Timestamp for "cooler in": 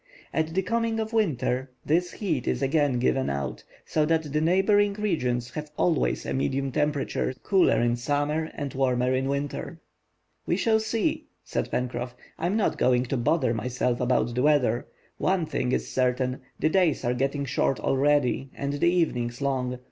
7.43-7.95